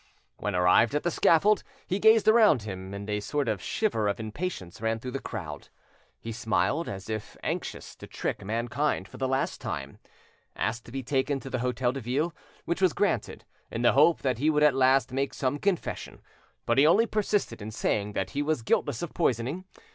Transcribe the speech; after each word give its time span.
When 0.37 0.55
arrived 0.55 0.95
at 0.95 1.03
the 1.03 1.11
scaffold, 1.11 1.61
he 1.85 1.99
gazed 1.99 2.27
around 2.27 2.63
him, 2.63 2.91
and 2.91 3.07
a 3.07 3.19
sort 3.19 3.47
of 3.47 3.61
shiver 3.61 4.07
of 4.07 4.19
impatience 4.19 4.81
ran 4.81 4.97
through 4.97 5.11
the 5.11 5.19
crowd. 5.19 5.69
He 6.19 6.31
smiled, 6.31 6.87
and 6.87 6.95
as 6.95 7.07
if 7.07 7.37
anxious 7.43 7.95
to 7.97 8.07
trick 8.07 8.43
mankind 8.43 9.07
for 9.07 9.17
the 9.17 9.27
last 9.27 9.61
time, 9.61 9.99
asked 10.55 10.85
to 10.85 10.91
be 10.91 11.03
taken 11.03 11.39
to 11.41 11.51
the 11.51 11.59
Hotel 11.59 11.91
de 11.91 11.99
Ville, 12.01 12.33
which 12.65 12.81
was 12.81 12.93
granted, 12.93 13.45
in 13.69 13.83
the 13.83 13.93
hope 13.93 14.23
that 14.23 14.39
he 14.39 14.49
would 14.49 14.63
at 14.63 14.73
last 14.73 15.11
make 15.11 15.35
some 15.35 15.59
confession; 15.59 16.21
but 16.65 16.79
he 16.79 16.87
only 16.87 17.05
persisted 17.05 17.61
in 17.61 17.69
saying 17.69 18.13
that 18.13 18.31
he 18.31 18.41
was 18.41 18.63
guiltless 18.63 19.03
of 19.03 19.13
poisoning. 19.13 19.65